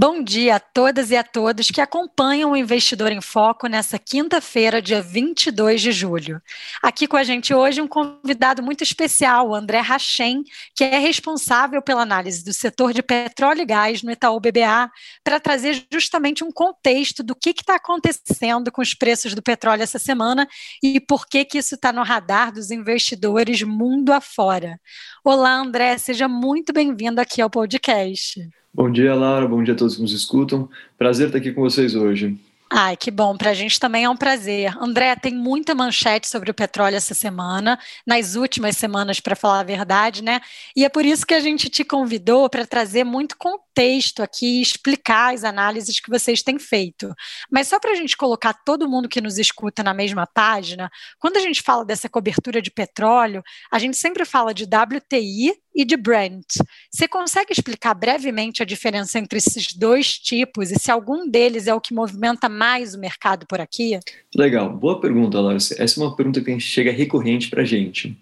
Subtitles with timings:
[0.00, 4.80] Bom dia a todas e a todos que acompanham o Investidor em Foco nessa quinta-feira,
[4.80, 6.40] dia 22 de julho.
[6.80, 11.82] Aqui com a gente hoje um convidado muito especial, o André Rachem, que é responsável
[11.82, 14.88] pela análise do setor de petróleo e gás no Itaú BBA,
[15.24, 19.98] para trazer justamente um contexto do que está acontecendo com os preços do petróleo essa
[19.98, 20.46] semana
[20.80, 24.80] e por que, que isso está no radar dos investidores mundo afora.
[25.24, 28.48] Olá, André, seja muito bem-vindo aqui ao podcast.
[28.72, 29.48] Bom dia, Laura.
[29.48, 30.68] Bom dia a todos que nos escutam.
[30.96, 32.38] Prazer estar aqui com vocês hoje.
[32.70, 34.76] Ai, que bom, para a gente também é um prazer.
[34.78, 39.62] André, tem muita manchete sobre o petróleo essa semana, nas últimas semanas, para falar a
[39.62, 40.38] verdade, né?
[40.76, 45.32] E é por isso que a gente te convidou para trazer muito contexto aqui, explicar
[45.32, 47.14] as análises que vocês têm feito.
[47.50, 51.38] Mas só para a gente colocar todo mundo que nos escuta na mesma página, quando
[51.38, 55.96] a gente fala dessa cobertura de petróleo, a gente sempre fala de WTI e de
[55.96, 56.56] Brent.
[56.90, 61.74] Você consegue explicar brevemente a diferença entre esses dois tipos e se algum deles é
[61.74, 63.98] o que movimenta mais o mercado por aqui?
[64.34, 65.56] Legal, boa pergunta, Laura.
[65.56, 68.18] Essa é uma pergunta que chega recorrente para a gente.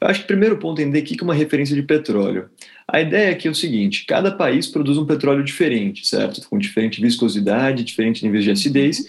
[0.00, 2.48] Eu acho que o primeiro ponto é entender o que é uma referência de petróleo.
[2.88, 6.48] A ideia aqui é o seguinte: cada país produz um petróleo diferente, certo?
[6.48, 9.04] Com diferente viscosidade, diferente níveis de acidez.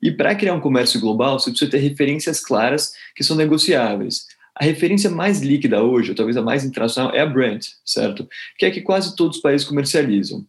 [0.00, 4.26] E para criar um comércio global, você precisa ter referências claras que são negociáveis.
[4.54, 8.28] A referência mais líquida hoje, ou talvez a mais internacional, é a Brent, certo?
[8.58, 10.44] Que é que quase todos os países comercializam.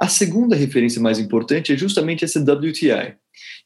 [0.00, 3.16] A segunda referência mais importante é justamente essa WTI.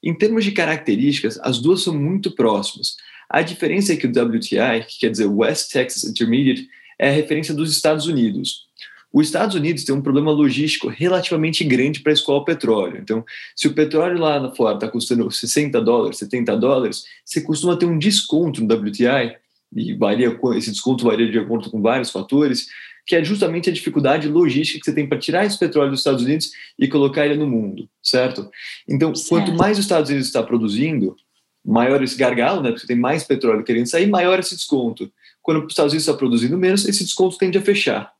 [0.02, 2.97] Em termos de características, as duas são muito próximas.
[3.28, 6.68] A diferença é que o WTI, que quer dizer West Texas Intermediate,
[6.98, 8.67] é a referência dos Estados Unidos.
[9.12, 12.98] Os Estados Unidos tem um problema logístico relativamente grande para escoar o petróleo.
[12.98, 13.23] Então,
[13.55, 17.98] se o petróleo lá fora está custando 60 dólares, 70 dólares, você costuma ter um
[17.98, 19.36] desconto no WTI
[19.74, 22.68] e varia, esse desconto varia de acordo com vários fatores,
[23.07, 26.23] que é justamente a dificuldade logística que você tem para tirar esse petróleo dos Estados
[26.23, 28.48] Unidos e colocar ele no mundo, certo?
[28.89, 29.29] Então, certo.
[29.29, 31.17] quanto mais os Estados Unidos está produzindo,
[31.64, 32.70] maior esse gargalo, né?
[32.70, 35.11] Porque você tem mais petróleo querendo sair, maior esse desconto.
[35.41, 38.12] Quando os Estados Unidos está produzindo menos, esse desconto tende a fechar.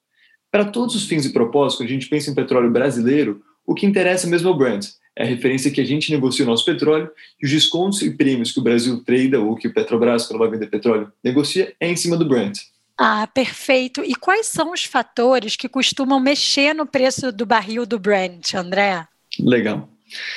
[0.51, 3.87] Para todos os fins e propósitos, quando a gente pensa em petróleo brasileiro, o que
[3.87, 7.11] interessa mesmo é o Brent é a referência que a gente negocia o nosso petróleo
[7.41, 10.51] e os descontos e prêmios que o Brasil trade ou que o Petrobras, quando vai
[10.51, 12.59] vender petróleo, negocia é em cima do Brent.
[13.05, 14.05] Ah, perfeito.
[14.05, 19.09] E quais são os fatores que costumam mexer no preço do barril do Brent, André?
[19.41, 19.89] Legal.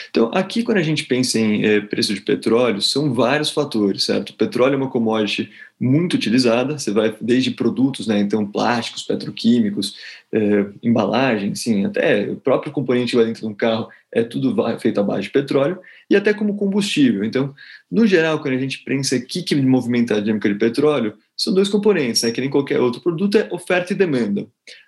[0.09, 4.31] Então, aqui, quando a gente pensa em é, preço de petróleo, são vários fatores, certo?
[4.31, 9.95] O petróleo é uma commodity muito utilizada, você vai desde produtos, né, então plásticos, petroquímicos,
[10.31, 14.99] é, embalagem, sim, até o próprio componente lá dentro de um carro é tudo feito
[14.99, 15.77] à base de petróleo,
[16.09, 17.25] e até como combustível.
[17.25, 17.53] Então,
[17.91, 21.67] no geral, quando a gente pensa aqui que movimenta a dinâmica de petróleo, são dois
[21.67, 24.47] componentes, né, que nem qualquer outro produto, é oferta e demanda.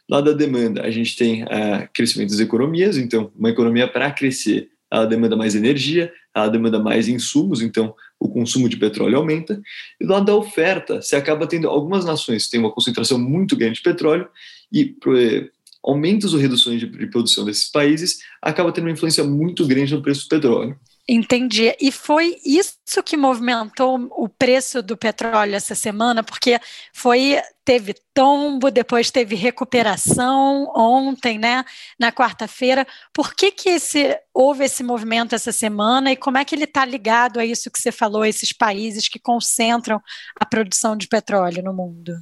[0.09, 4.69] Lá da demanda, a gente tem uh, crescimento das economias, então, uma economia para crescer
[4.91, 9.61] ela demanda mais energia, ela demanda mais insumos, então o consumo de petróleo aumenta.
[9.99, 13.55] E do lado da oferta, você acaba tendo algumas nações que têm uma concentração muito
[13.55, 14.27] grande de petróleo
[14.71, 15.49] e eh,
[15.83, 20.01] aumentos ou reduções de, de produção desses países acaba tendo uma influência muito grande no
[20.01, 20.77] preço do petróleo.
[21.09, 21.73] Entendi.
[21.79, 26.59] E foi isso que movimentou o preço do petróleo essa semana, porque
[26.91, 31.65] foi teve tombo, depois teve recuperação ontem, né,
[31.99, 32.87] na quarta-feira.
[33.13, 36.85] Por que que esse, houve esse movimento essa semana e como é que ele está
[36.85, 40.01] ligado a isso que você falou, esses países que concentram
[40.39, 42.17] a produção de petróleo no mundo?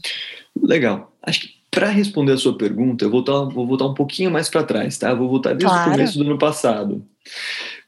[0.59, 1.15] Legal.
[1.21, 4.49] Acho que para responder a sua pergunta, eu vou voltar, vou voltar um pouquinho mais
[4.49, 5.13] para trás, tá?
[5.13, 5.89] Vou voltar desde claro.
[5.89, 7.05] o começo do ano passado.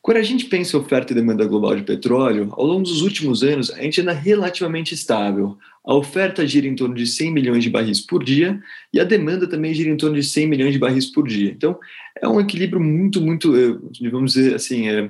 [0.07, 3.43] Quando a gente pensa em oferta e demanda global de petróleo, ao longo dos últimos
[3.43, 5.57] anos, a gente anda relativamente estável.
[5.85, 8.57] A oferta gira em torno de 100 milhões de barris por dia
[8.93, 11.51] e a demanda também gira em torno de 100 milhões de barris por dia.
[11.51, 11.77] Então,
[12.21, 15.09] é um equilíbrio muito, muito, eh, vamos dizer assim, é,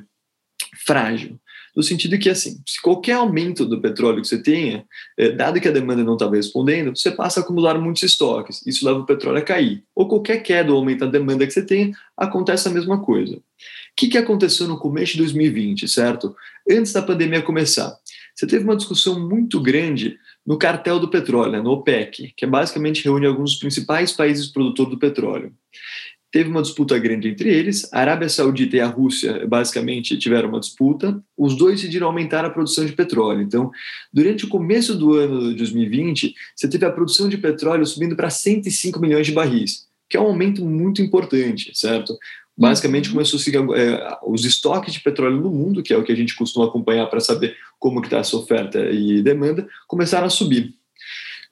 [0.84, 1.40] frágil
[1.78, 4.84] no sentido que, assim, se qualquer aumento do petróleo que você tenha,
[5.16, 8.84] é, dado que a demanda não estava respondendo, você passa a acumular muitos estoques, isso
[8.84, 9.84] leva o petróleo a cair.
[9.94, 13.40] Ou qualquer queda ou aumento da demanda que você tenha, acontece a mesma coisa.
[13.98, 16.36] Que, que aconteceu no começo de 2020, certo?
[16.70, 17.98] Antes da pandemia começar,
[18.36, 22.48] você teve uma discussão muito grande no cartel do petróleo, né, no OPEC, que é
[22.48, 25.52] basicamente reúne alguns dos principais países produtores do petróleo.
[26.32, 27.92] teve uma disputa grande entre eles.
[27.92, 31.20] A Arábia Saudita e a Rússia, basicamente, tiveram uma disputa.
[31.36, 33.42] Os dois decidiram aumentar a produção de petróleo.
[33.42, 33.72] Então,
[34.14, 38.30] durante o começo do ano de 2020, você teve a produção de petróleo subindo para
[38.30, 42.16] 105 milhões de barris, que é um aumento muito importante, certo?
[42.58, 43.16] Basicamente, uhum.
[43.16, 46.16] começou a seguir é, os estoques de petróleo no mundo, que é o que a
[46.16, 50.74] gente costuma acompanhar para saber como está essa oferta e demanda, começaram a subir.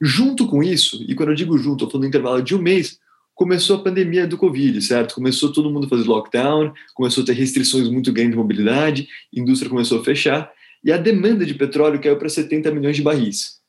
[0.02, 2.98] Junto com isso, e quando eu digo junto, eu estou no intervalo de um mês,
[3.36, 5.16] começou a pandemia do Covid, certo?
[5.16, 9.40] Começou todo mundo a fazer lockdown, começou a ter restrições muito grandes de mobilidade, a
[9.40, 10.52] indústria começou a fechar,
[10.84, 13.60] e a demanda de petróleo caiu para 70 milhões de barris.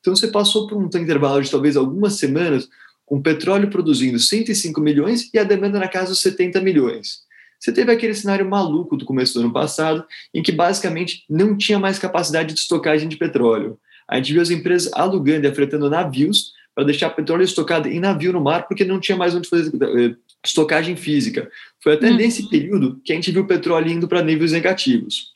[0.00, 2.68] Então você passou por um intervalo de talvez algumas semanas
[3.04, 7.22] com petróleo produzindo 105 milhões e a demanda na casa dos 70 milhões.
[7.58, 10.04] Você teve aquele cenário maluco do começo do ano passado,
[10.34, 13.78] em que basicamente não tinha mais capacidade de estocagem de petróleo.
[14.08, 18.32] A gente viu as empresas alugando e afretando navios para deixar petróleo estocado em navio
[18.32, 21.48] no mar, porque não tinha mais onde fazer eh, estocagem física.
[21.82, 22.16] Foi até uhum.
[22.16, 25.30] nesse período que a gente viu o petróleo indo para níveis negativos.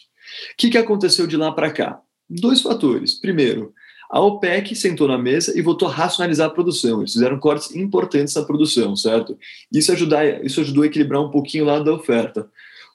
[0.52, 2.00] O que, que aconteceu de lá para cá?
[2.28, 3.14] Dois fatores.
[3.14, 3.72] Primeiro,
[4.11, 7.00] a OPEC sentou na mesa e voltou a racionalizar a produção.
[7.00, 9.37] Eles fizeram cortes importantes na produção, certo?
[9.73, 12.49] Isso, ajudar, isso ajudou a equilibrar um pouquinho o lado da oferta.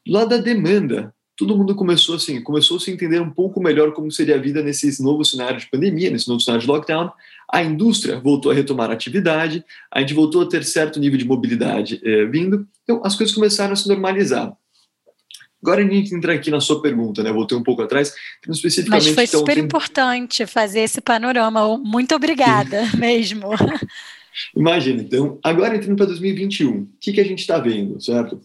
[0.06, 3.94] Do lado da demanda, todo mundo começou assim, começou a se entender um pouco melhor
[3.94, 7.12] como seria a vida nesse novo cenário de pandemia, nesse novo cenário de lockdown.
[7.52, 11.26] A indústria voltou a retomar a atividade, a gente voltou a ter certo nível de
[11.26, 14.56] mobilidade eh, vindo, então as coisas começaram a se normalizar.
[15.62, 17.32] Agora a gente entra aqui na sua pergunta, né?
[17.32, 18.14] Voltei um pouco atrás,
[18.50, 19.06] especificamente.
[19.06, 19.64] Mas foi então, super tem...
[19.64, 21.78] importante fazer esse panorama.
[21.78, 23.50] Muito obrigada mesmo.
[24.56, 28.42] Imagina, então, agora entrando para 2021, o que, que a gente está vendo, certo?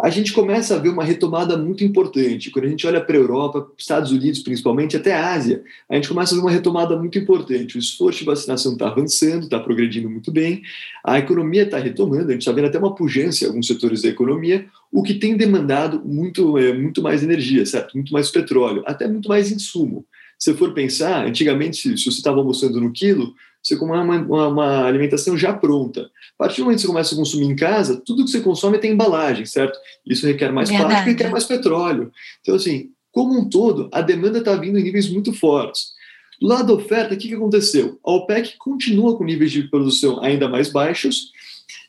[0.00, 2.50] A gente começa a ver uma retomada muito importante.
[2.50, 6.08] Quando a gente olha para a Europa, Estados Unidos principalmente, até a Ásia, a gente
[6.08, 7.76] começa a ver uma retomada muito importante.
[7.76, 10.62] O esforço de vacinação está avançando, está progredindo muito bem,
[11.04, 14.08] a economia está retomando, a gente está vendo até uma pujança em alguns setores da
[14.08, 17.94] economia, o que tem demandado muito, é, muito mais energia, certo?
[17.94, 20.04] Muito mais petróleo, até muito mais insumo.
[20.38, 23.34] Se for pensar, antigamente, se você estava almoçando no quilo,
[23.66, 26.02] você come uma, uma, uma, alimentação já pronta.
[26.02, 28.78] A partir do momento que você começa a consumir em casa, tudo que você consome
[28.78, 29.78] tem embalagem, certo?
[30.06, 30.88] Isso requer mais Verdade.
[30.88, 32.12] plástico e requer mais petróleo.
[32.40, 35.96] Então, assim, como um todo, a demanda está vindo em níveis muito fortes.
[36.40, 37.98] Do lado da oferta, o que, que aconteceu?
[38.04, 41.32] A OPEC continua com níveis de produção ainda mais baixos,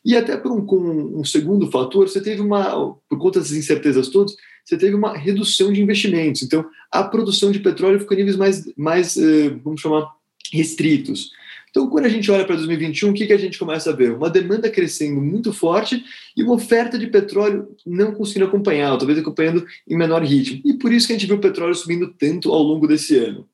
[0.06, 4.08] e até por um, com um segundo fator, você teve uma, por conta dessas incertezas
[4.08, 6.42] todas, você teve uma redução de investimentos.
[6.44, 10.10] Então, a produção de petróleo ficou em níveis mais, mais eh, vamos chamar,
[10.52, 11.30] restritos.
[11.78, 14.12] Então, quando a gente olha para 2021, o que, que a gente começa a ver?
[14.12, 16.04] Uma demanda crescendo muito forte
[16.36, 20.60] e uma oferta de petróleo não conseguindo acompanhar, talvez acompanhando em menor ritmo.
[20.66, 23.42] E por isso que a gente viu o petróleo subindo tanto ao longo desse ano.
[23.42, 23.46] O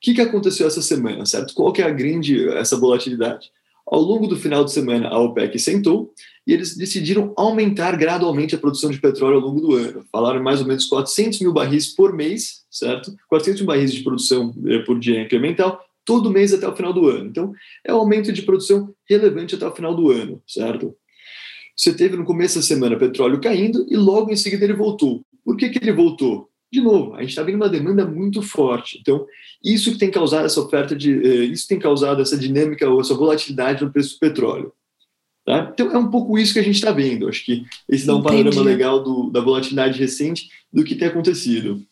[0.00, 1.52] que, que aconteceu essa semana, certo?
[1.52, 3.50] Qual que é a grande essa volatilidade?
[3.86, 6.14] Ao longo do final de semana, a OPEC sentou
[6.46, 10.06] e eles decidiram aumentar gradualmente a produção de petróleo ao longo do ano.
[10.10, 13.14] Falaram mais ou menos 400 mil barris por mês, certo?
[13.28, 17.06] 400 mil barris de produção eh, por dia incremental, todo mês até o final do
[17.06, 17.26] ano.
[17.26, 17.52] Então,
[17.84, 20.96] é um aumento de produção relevante até o final do ano, certo?
[21.76, 25.20] Você teve no começo da semana petróleo caindo e logo em seguida ele voltou.
[25.44, 26.48] Por que, que ele voltou?
[26.72, 28.98] De novo, a gente está vendo uma demanda muito forte.
[28.98, 29.26] Então,
[29.62, 31.12] isso que tem causado essa oferta de.
[31.12, 34.72] Eh, isso tem causado essa dinâmica ou essa volatilidade no preço do petróleo.
[35.44, 35.70] Tá?
[35.74, 37.28] Então, é um pouco isso que a gente está vendo.
[37.28, 38.44] Acho que esse dá um Entendi.
[38.44, 41.82] panorama legal do, da volatilidade recente do que tem acontecido.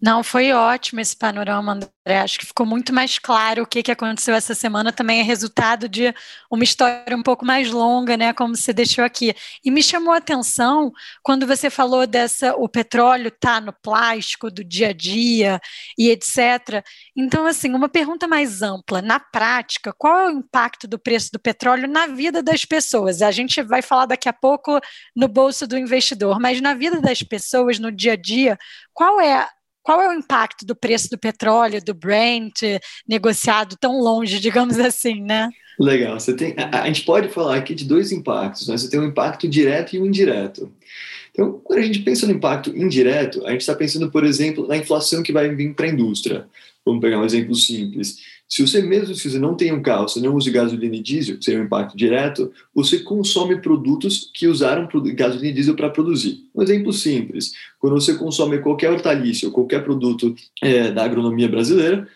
[0.00, 2.20] Não, foi ótimo esse panorama, André.
[2.20, 4.92] Acho que ficou muito mais claro o que, que aconteceu essa semana.
[4.92, 6.14] Também é resultado de
[6.48, 8.32] uma história um pouco mais longa, né?
[8.32, 9.34] Como você deixou aqui.
[9.64, 14.62] E me chamou a atenção quando você falou dessa o petróleo tá no plástico do
[14.62, 15.60] dia a dia
[15.98, 16.84] e etc.
[17.16, 19.02] Então, assim, uma pergunta mais ampla.
[19.02, 23.20] Na prática, qual é o impacto do preço do petróleo na vida das pessoas?
[23.20, 24.80] A gente vai falar daqui a pouco
[25.14, 28.56] no bolso do investidor, mas na vida das pessoas, no dia a dia,
[28.94, 29.48] qual é
[29.88, 32.60] qual é o impacto do preço do petróleo, do Brent,
[33.08, 35.48] negociado tão longe, digamos assim, né?
[35.80, 36.20] Legal.
[36.20, 38.68] Você tem, a, a gente pode falar aqui de dois impactos.
[38.68, 38.76] Né?
[38.76, 40.70] Você tem um impacto direto e um indireto.
[41.30, 44.76] Então, quando a gente pensa no impacto indireto, a gente está pensando, por exemplo, na
[44.76, 46.46] inflação que vai vir para a indústria.
[46.88, 48.16] Vamos pegar um exemplo simples.
[48.48, 51.36] Se você mesmo se você não tem um carro, você não usa gasolina e diesel,
[51.36, 56.46] que seria um impacto direto, você consome produtos que usaram gasolina e diesel para produzir.
[56.54, 62.08] Um exemplo simples: quando você consome qualquer hortaliça ou qualquer produto é, da agronomia brasileira,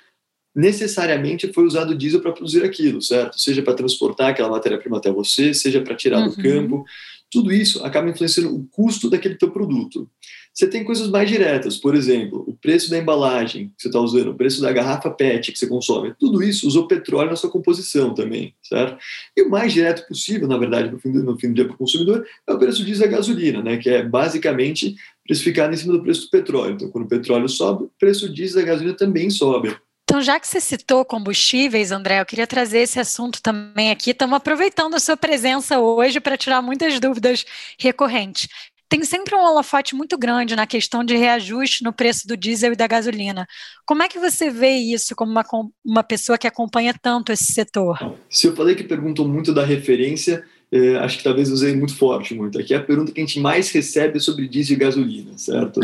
[0.54, 3.38] necessariamente foi usado diesel para produzir aquilo, certo?
[3.38, 6.30] Seja para transportar aquela matéria-prima até você, seja para tirar uhum.
[6.30, 6.84] do campo.
[7.30, 10.08] Tudo isso acaba influenciando o custo daquele teu produto.
[10.54, 14.30] Você tem coisas mais diretas, por exemplo, o preço da embalagem que você está usando,
[14.30, 18.12] o preço da garrafa PET que você consome, tudo isso usou petróleo na sua composição
[18.12, 18.98] também, certo?
[19.34, 21.74] E o mais direto possível, na verdade, no fim do, no fim do dia para
[21.74, 24.94] o consumidor, é o preço diesel gasolina, né, que é basicamente
[25.24, 26.74] precificado em cima do preço do petróleo.
[26.74, 29.74] Então, quando o petróleo sobe, o preço diesel da gasolina também sobe.
[30.04, 34.10] Então, já que você citou combustíveis, André, eu queria trazer esse assunto também aqui.
[34.10, 37.46] Estamos aproveitando a sua presença hoje para tirar muitas dúvidas
[37.78, 38.46] recorrentes.
[38.92, 42.76] Tem sempre um holofote muito grande na questão de reajuste no preço do diesel e
[42.76, 43.46] da gasolina.
[43.86, 45.42] Como é que você vê isso como uma,
[45.82, 47.96] uma pessoa que acompanha tanto esse setor?
[48.28, 52.34] Se eu falei que perguntam muito da referência, é, acho que talvez usei muito forte
[52.34, 52.60] muito.
[52.60, 55.80] Aqui é a pergunta que a gente mais recebe sobre diesel e gasolina, certo?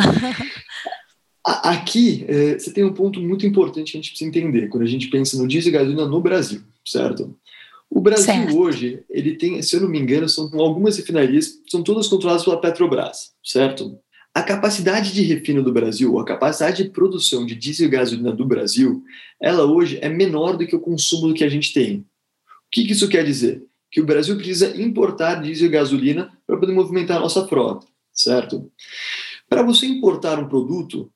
[1.42, 4.86] Aqui, é, você tem um ponto muito importante que a gente precisa entender quando a
[4.86, 7.34] gente pensa no diesel e gasolina no Brasil, certo?
[7.90, 8.58] O Brasil certo.
[8.58, 12.60] hoje, ele tem, se eu não me engano, são algumas refinarias, são todas controladas pela
[12.60, 13.98] Petrobras, certo?
[14.34, 18.44] A capacidade de refino do Brasil, a capacidade de produção de diesel e gasolina do
[18.44, 19.02] Brasil,
[19.40, 21.98] ela hoje é menor do que o consumo do que a gente tem.
[21.98, 23.64] O que, que isso quer dizer?
[23.90, 28.70] Que o Brasil precisa importar diesel e gasolina para poder movimentar a nossa frota, certo?
[29.48, 31.10] Para você importar um produto,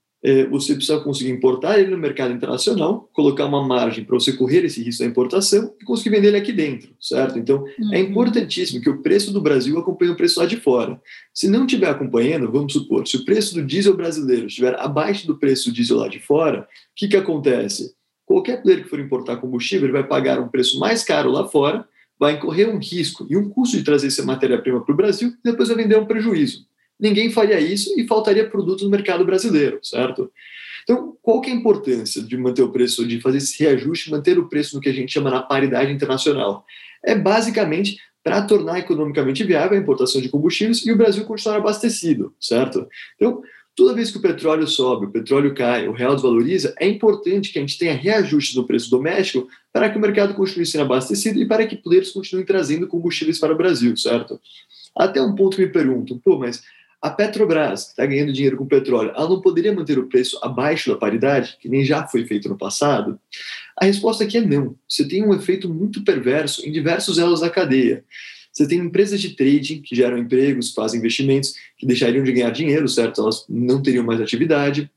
[0.51, 4.81] você precisa conseguir importar ele no mercado internacional, colocar uma margem para você correr esse
[4.81, 7.39] risco da importação e conseguir vender ele aqui dentro, certo?
[7.39, 7.95] Então, é uhum.
[7.95, 11.01] é importantíssimo que o preço do Brasil acompanhe o preço lá de fora.
[11.35, 15.37] Se não estiver acompanhando, vamos supor, se o preço do diesel brasileiro estiver abaixo do
[15.37, 17.93] preço do diesel lá de fora, o que, que acontece?
[18.25, 21.85] Qualquer player que for importar combustível, ele vai pagar um preço mais caro lá fora,
[22.17, 25.51] vai incorrer um risco e um custo de trazer essa matéria-prima para o Brasil e
[25.51, 26.71] depois vai vender um prejuízo
[27.03, 30.31] ninguém faria isso e faltaria produto no mercado brasileiro, certo?
[30.85, 34.39] Então, qual que é a importância de manter o preço, de fazer esse reajuste, manter
[34.39, 36.65] o preço no que a gente chama na paridade internacional?
[37.05, 42.33] É basicamente para tornar economicamente viável a importação de combustíveis e o Brasil continuar abastecido,
[42.41, 42.87] certo?
[43.17, 43.43] Então,
[43.75, 47.59] toda vez que o petróleo sobe, o petróleo cai, o real desvaloriza, é importante que
[47.59, 51.47] a gente tenha reajustes no preço doméstico para que o mercado continue sendo abastecido e
[51.47, 54.41] para que players continuem trazendo combustíveis para o Brasil, certo?
[54.95, 56.63] Até um ponto me perguntam, pô, mas
[57.03, 60.89] a Petrobras, que está ganhando dinheiro com petróleo, ela não poderia manter o preço abaixo
[60.89, 63.19] da paridade, que nem já foi feito no passado?
[63.77, 64.77] A resposta aqui é não.
[64.89, 68.05] Você tem um efeito muito perverso em diversos elos da cadeia.
[68.53, 72.87] Você tem empresas de trading que geram empregos, fazem investimentos, que deixariam de ganhar dinheiro,
[72.89, 73.21] certo?
[73.21, 74.89] Elas não teriam mais atividade.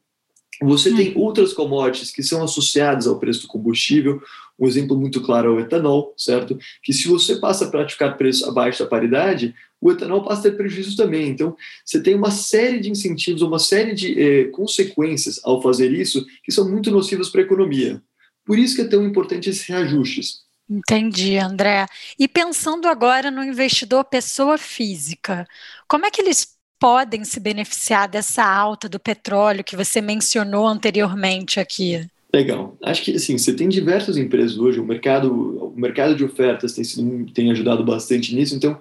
[0.61, 0.95] Você hum.
[0.95, 4.21] tem outras commodities que são associadas ao preço do combustível.
[4.59, 6.57] Um exemplo muito claro é o etanol, certo?
[6.83, 10.57] Que se você passa a praticar preço abaixo da paridade, o etanol passa a ter
[10.57, 11.29] prejuízos também.
[11.29, 16.25] Então, você tem uma série de incentivos, uma série de eh, consequências ao fazer isso
[16.43, 18.01] que são muito nocivas para a economia.
[18.43, 20.39] Por isso que é tão importante esses reajustes.
[20.67, 21.85] Entendi, André.
[22.17, 25.45] E pensando agora no investidor pessoa física,
[25.87, 31.59] como é que eles podem se beneficiar dessa alta do petróleo que você mencionou anteriormente
[31.59, 32.07] aqui?
[32.33, 32.75] Legal.
[32.83, 36.83] Acho que assim, você tem diversas empresas hoje, o mercado, o mercado de ofertas tem,
[36.83, 38.77] sido, tem ajudado bastante nisso, então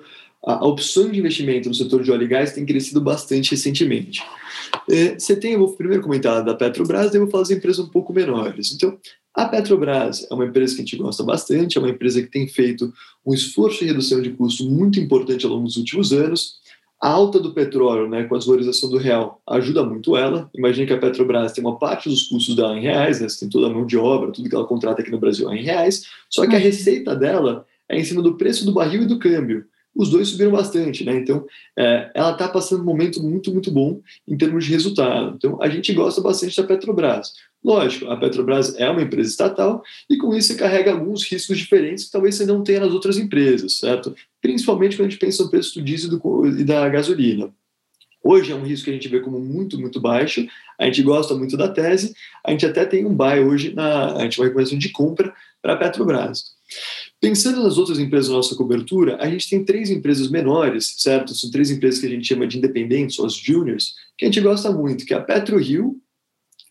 [0.46, 4.22] a, opção de investimento no setor de óleo e gás tem crescido bastante recentemente.
[4.88, 7.88] É, você tem, eu vou primeiro comentar da Petrobras, depois vou falar das empresas um
[7.88, 8.72] pouco menores.
[8.72, 8.98] Então,
[9.34, 12.46] a Petrobras é uma empresa que a gente gosta bastante, é uma empresa que tem
[12.46, 12.92] feito
[13.26, 16.62] um esforço de redução de custo muito importante ao longo dos últimos anos.
[17.02, 20.48] A alta do petróleo, né, com a desvalorização do real, ajuda muito ela.
[20.54, 23.66] Imagine que a Petrobras tem uma parte dos custos dela em reais, né, tem toda
[23.66, 26.46] a mão de obra, tudo que ela contrata aqui no Brasil é em reais, só
[26.46, 26.64] que a uhum.
[26.64, 29.66] receita dela é em cima do preço do barril e do câmbio.
[29.94, 31.16] Os dois subiram bastante, né?
[31.16, 31.46] Então,
[31.78, 35.34] é, ela está passando um momento muito, muito bom em termos de resultado.
[35.36, 37.32] Então, a gente gosta bastante da Petrobras.
[37.64, 42.04] Lógico, a Petrobras é uma empresa estatal e com isso você carrega alguns riscos diferentes
[42.04, 44.14] que talvez você não tenha nas outras empresas, certo?
[44.42, 46.20] Principalmente quando a gente pensa no preço do diesel
[46.58, 47.50] e da gasolina.
[48.22, 50.46] Hoje é um risco que a gente vê como muito, muito baixo.
[50.78, 52.14] A gente gosta muito da tese.
[52.42, 55.74] A gente até tem um buy hoje, na, a gente vai começar de compra para
[55.74, 56.54] a Petrobras.
[57.24, 61.34] Pensando nas outras empresas da nossa cobertura, a gente tem três empresas menores, certo?
[61.34, 64.42] São três empresas que a gente chama de independentes, ou as juniors, que a gente
[64.42, 65.96] gosta muito, que é a PetroRio,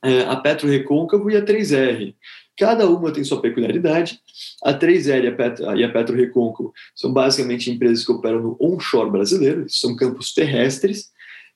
[0.03, 2.13] é, a Petro Recôncavo e a 3R.
[2.55, 4.19] Cada uma tem sua peculiaridade.
[4.63, 8.57] A 3R e a, Petro, e a Petro Recôncavo são basicamente empresas que operam no
[8.61, 11.09] onshore brasileiro, são campos terrestres.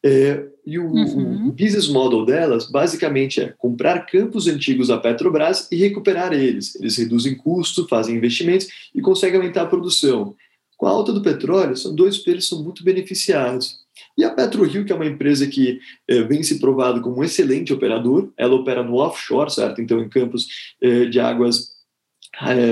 [0.08, 1.50] É, e o, uhum.
[1.50, 6.76] o, business model delas basicamente é comprar campos antigos da Petrobras e recuperar eles.
[6.76, 10.34] Eles reduzem custo, fazem investimentos e conseguem aumentar a produção.
[10.78, 13.80] Com a alta do petróleo, são dois players são muito beneficiados.
[14.18, 17.74] E a PetroRio, que é uma empresa que eh, vem se provado como um excelente
[17.74, 19.82] operador, ela opera no offshore, certo?
[19.82, 20.48] Então, em campos
[20.82, 21.77] eh, de águas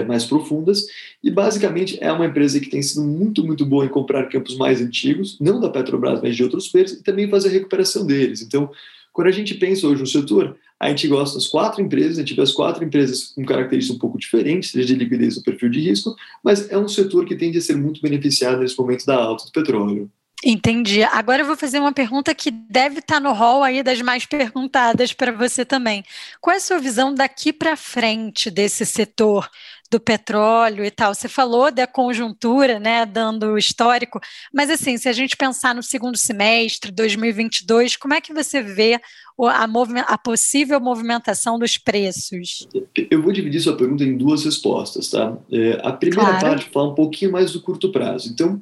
[0.08, 0.86] mais profundas,
[1.24, 4.82] e basicamente é uma empresa que tem sido muito, muito boa em comprar campos mais
[4.82, 8.42] antigos, não da Petrobras, mas de outros players, e também fazer a recuperação deles.
[8.42, 8.70] Então,
[9.12, 12.34] quando a gente pensa hoje no setor, a gente gosta das quatro empresas, a gente
[12.34, 15.80] vê as quatro empresas com características um pouco diferentes, seja de liquidez ou perfil de
[15.80, 19.46] risco, mas é um setor que tende a ser muito beneficiado nesse momento da alta
[19.46, 20.12] do petróleo.
[20.48, 21.02] Entendi.
[21.04, 25.12] Agora eu vou fazer uma pergunta que deve estar no hall aí das mais perguntadas
[25.12, 26.04] para você também.
[26.40, 29.50] Qual é a sua visão daqui para frente desse setor?
[29.92, 31.14] Do petróleo e tal.
[31.14, 34.20] Você falou da conjuntura, né, dando o histórico,
[34.54, 39.00] mas assim, se a gente pensar no segundo semestre 2022, como é que você vê
[39.40, 39.68] a,
[40.08, 42.68] a possível movimentação dos preços?
[43.10, 45.38] Eu vou dividir sua pergunta em duas respostas, tá?
[45.52, 46.46] É, a primeira claro.
[46.46, 48.30] parte fala um pouquinho mais do curto prazo.
[48.30, 48.62] Então,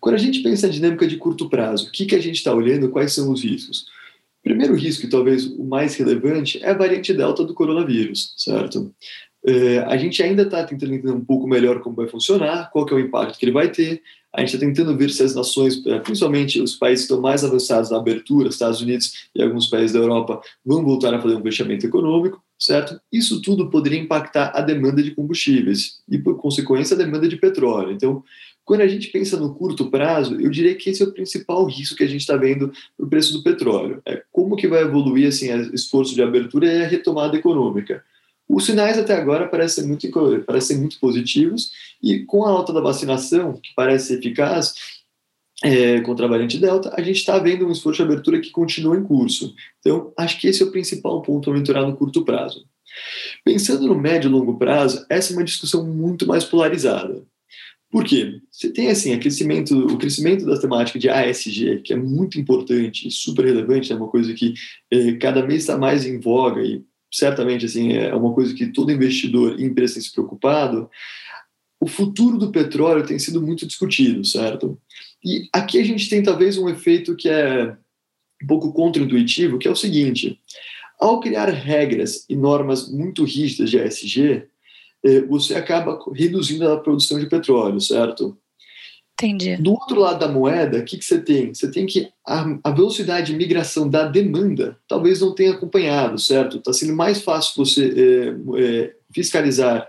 [0.00, 2.52] quando a gente pensa na dinâmica de curto prazo, o que, que a gente está
[2.52, 3.86] olhando, quais são os riscos?
[4.40, 8.92] O primeiro risco, e talvez o mais relevante, é a variante delta do coronavírus, certo?
[9.44, 12.94] É, a gente ainda está tentando entender um pouco melhor como vai funcionar, qual que
[12.94, 14.02] é o impacto que ele vai ter.
[14.32, 17.44] A gente está tentando ver se as nações, é, principalmente os países que estão mais
[17.44, 21.42] avançados na abertura, Estados Unidos e alguns países da Europa, vão voltar a fazer um
[21.42, 22.98] fechamento econômico, certo?
[23.12, 27.92] Isso tudo poderia impactar a demanda de combustíveis e, por consequência, a demanda de petróleo.
[27.92, 28.22] Então,
[28.64, 31.96] quando a gente pensa no curto prazo, eu diria que esse é o principal risco
[31.96, 34.00] que a gente está vendo para o preço do petróleo.
[34.06, 38.04] É como que vai evoluir assim, o esforço de abertura e a retomada econômica.
[38.52, 40.06] Os sinais até agora parecem muito,
[40.46, 41.70] parecem muito positivos
[42.02, 44.74] e com a alta da vacinação, que parece eficaz
[45.64, 48.94] é, contra a variante Delta, a gente está vendo um esforço de abertura que continua
[48.94, 49.54] em curso.
[49.80, 52.66] Então, acho que esse é o principal ponto a monitorar no curto prazo.
[53.42, 57.24] Pensando no médio e longo prazo, essa é uma discussão muito mais polarizada.
[57.90, 58.38] Por quê?
[58.50, 63.10] Você tem assim, crescimento, o crescimento da temática de ASG, que é muito importante e
[63.10, 64.52] super relevante, é uma coisa que
[64.90, 66.82] é, cada mês está mais em voga e
[67.12, 70.90] certamente assim é uma coisa que todo investidor e empresa tem se preocupado,
[71.78, 74.78] o futuro do petróleo tem sido muito discutido, certo?
[75.24, 77.76] E aqui a gente tem talvez um efeito que é
[78.42, 80.40] um pouco contraintuitivo, que é o seguinte:
[80.98, 84.44] ao criar regras e normas muito rígidas de ESG,
[85.04, 88.38] eh, você acaba reduzindo a produção de petróleo, certo?
[89.14, 89.56] Entendi.
[89.56, 91.54] Do outro lado da moeda, o que, que você tem?
[91.54, 96.56] Você tem que a, a, velocidade de migração da demanda talvez não tenha acompanhado, certo?
[96.56, 99.88] Está sendo mais fácil você é, é, fiscalizar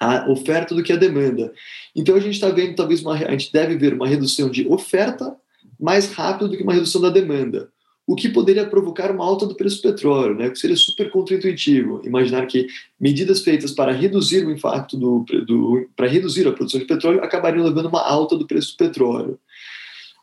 [0.00, 1.52] a oferta do que a demanda.
[1.94, 5.36] Então a gente está vendo talvez uma, a gente deve ver uma redução de oferta
[5.78, 7.68] mais rápido do que uma redução da demanda
[8.06, 10.48] o que poderia provocar uma alta do preço do petróleo, né?
[10.48, 12.00] que seria super contraintuitivo.
[12.04, 12.68] Imaginar que
[13.00, 17.64] medidas feitas para reduzir o impacto do, do para reduzir a produção de petróleo acabariam
[17.64, 19.38] levando uma alta do preço do petróleo.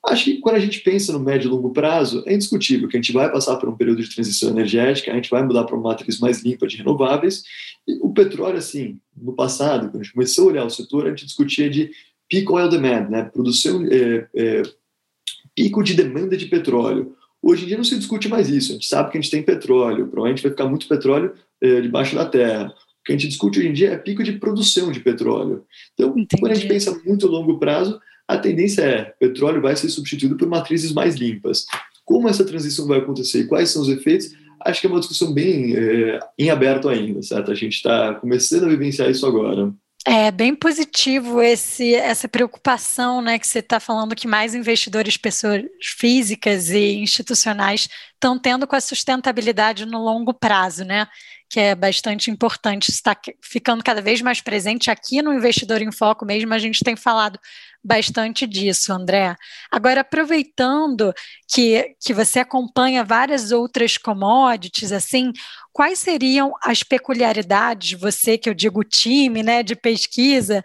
[0.06, 3.02] Acho que quando a gente pensa no médio e longo prazo, é indiscutível que a
[3.02, 5.90] gente vai passar por um período de transição energética, a gente vai mudar para uma
[5.90, 7.44] matriz mais limpa de renováveis.
[7.88, 11.10] E o petróleo, assim, no passado, quando a gente começou a olhar o setor, a
[11.10, 11.92] gente discutia de
[12.30, 13.24] peak oil demand, né?
[13.24, 14.64] produção, é, é,
[15.56, 18.72] pico de demanda de petróleo Hoje em dia não se discute mais isso.
[18.72, 22.16] A gente sabe que a gente tem petróleo, provavelmente vai ficar muito petróleo é, debaixo
[22.16, 22.74] da terra.
[23.02, 25.66] O que a gente discute hoje em dia é pico de produção de petróleo.
[25.94, 26.40] Então, Entendi.
[26.40, 30.38] quando a gente pensa muito a longo prazo, a tendência é petróleo vai ser substituído
[30.38, 31.66] por matrizes mais limpas.
[32.06, 35.34] Como essa transição vai acontecer e quais são os efeitos, acho que é uma discussão
[35.34, 37.52] bem é, em aberto ainda, certo?
[37.52, 39.74] A gente está começando a vivenciar isso agora.
[40.06, 45.64] É bem positivo esse, essa preocupação, né, que você está falando que mais investidores, pessoas
[45.82, 51.08] físicas e institucionais estão tendo com a sustentabilidade no longo prazo, né?
[51.50, 56.26] Que é bastante importante, está ficando cada vez mais presente aqui no Investidor em Foco
[56.26, 57.40] mesmo, a gente tem falado
[57.84, 59.36] bastante disso, André.
[59.72, 61.14] Agora, aproveitando
[61.52, 65.32] que, que você acompanha várias outras commodities, assim,
[65.72, 70.64] quais seriam as peculiaridades, você que eu digo time, né, de pesquisa, o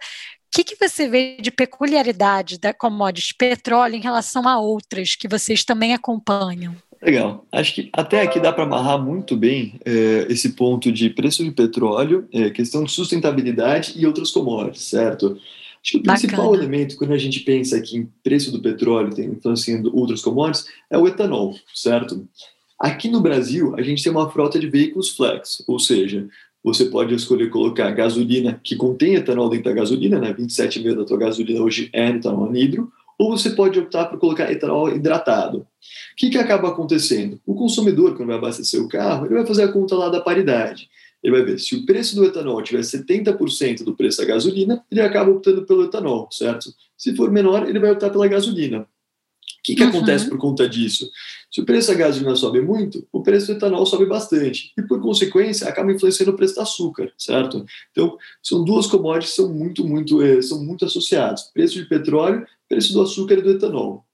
[0.51, 5.63] que, que você vê de peculiaridade da commodities petróleo em relação a outras que vocês
[5.63, 6.75] também acompanham?
[7.01, 7.45] Legal.
[7.51, 11.51] Acho que até aqui dá para amarrar muito bem é, esse ponto de preço de
[11.51, 15.37] petróleo, é, questão de sustentabilidade e outras commodities, certo?
[15.81, 16.57] Acho que o principal Bacana.
[16.57, 21.07] elemento, quando a gente pensa aqui em preço do petróleo, influenciando outros commodities, é o
[21.07, 22.27] etanol, certo?
[22.79, 26.27] Aqui no Brasil, a gente tem uma frota de veículos flex, ou seja,
[26.63, 30.33] você pode escolher colocar gasolina que contém etanol dentro da gasolina, né?
[30.33, 34.93] 27,5 da tua gasolina hoje é etanol anidro, ou você pode optar por colocar etanol
[34.95, 35.59] hidratado.
[35.59, 35.65] O
[36.15, 37.39] que, que acaba acontecendo?
[37.45, 40.89] O consumidor, quando vai abastecer o carro, ele vai fazer a conta lá da paridade.
[41.23, 45.01] Ele vai ver se o preço do etanol tiver 70% do preço da gasolina, ele
[45.01, 46.73] acaba optando pelo etanol, certo?
[46.97, 48.87] Se for menor, ele vai optar pela gasolina.
[49.63, 49.89] que, que uhum.
[49.89, 51.09] acontece por conta disso?
[51.51, 54.71] Se o preço da gasolina sobe muito, o preço do etanol sobe bastante.
[54.77, 57.65] E, por consequência, acaba influenciando o preço do açúcar, certo?
[57.91, 61.43] Então, são duas commodities que são muito, muito, eh, são muito associados.
[61.53, 64.05] Preço de petróleo, preço do açúcar e do etanol.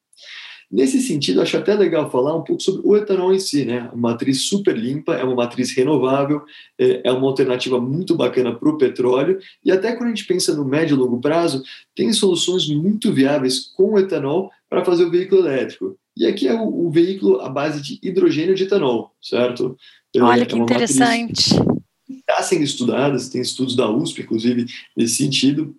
[0.71, 3.89] Nesse sentido, acho até legal falar um pouco sobre o etanol em si, né?
[3.93, 6.41] Uma matriz super limpa, é uma matriz renovável,
[6.77, 10.55] é, é uma alternativa muito bacana para o petróleo, e até quando a gente pensa
[10.55, 11.63] no médio e longo prazo,
[11.95, 15.97] tem soluções muito viáveis com o etanol para fazer o veículo elétrico.
[16.17, 19.77] E aqui é o, o veículo à base de hidrogênio de etanol, certo?
[20.19, 21.51] Olha é que interessante.
[22.09, 25.75] Está sendo estudada, tem estudos da USP, inclusive, nesse sentido,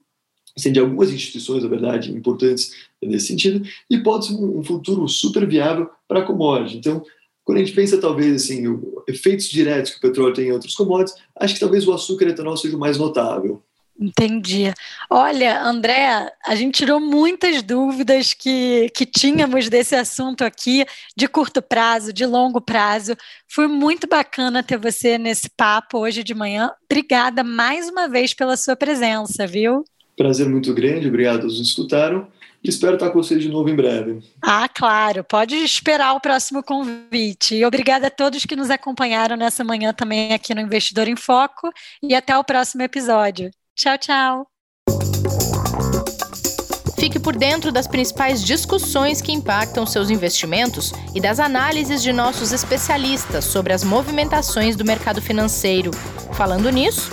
[0.57, 5.47] sendo de algumas instituições, na verdade, importantes nesse sentido, e pode ser um futuro super
[5.47, 6.79] viável para a commodity.
[6.79, 7.03] Então,
[7.45, 10.75] quando a gente pensa, talvez, assim, o, efeitos diretos que o petróleo tem em outros
[10.75, 13.63] commodities, acho que talvez o açúcar e etanol seja o mais notável.
[13.99, 14.73] Entendi.
[15.09, 20.85] Olha, André, a gente tirou muitas dúvidas que, que tínhamos desse assunto aqui,
[21.17, 23.17] de curto prazo, de longo prazo.
[23.49, 26.71] Foi muito bacana ter você nesse papo hoje de manhã.
[26.85, 29.83] Obrigada mais uma vez pela sua presença, viu?
[30.17, 32.27] Prazer muito grande, obrigado a todos que escutaram.
[32.65, 34.19] E espero estar com vocês de novo em breve.
[34.43, 37.55] Ah, claro, pode esperar o próximo convite.
[37.55, 41.71] E obrigada a todos que nos acompanharam nessa manhã também aqui no Investidor em Foco.
[42.03, 43.51] E até o próximo episódio.
[43.77, 44.47] Tchau, tchau.
[46.99, 52.53] Fique por dentro das principais discussões que impactam seus investimentos e das análises de nossos
[52.53, 55.91] especialistas sobre as movimentações do mercado financeiro.
[56.33, 57.13] Falando nisso,